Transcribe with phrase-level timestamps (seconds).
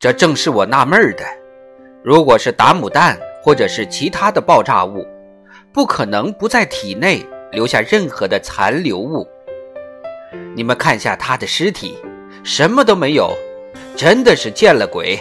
[0.00, 1.24] 这正是我纳闷的，
[2.04, 5.04] 如果是打母弹或者是其他的爆炸物，
[5.72, 9.26] 不可能不在体内留下任何的残留物。
[10.54, 11.98] 你们看下他的尸体，
[12.44, 13.36] 什么都没有，
[13.96, 15.18] 真的是见了鬼。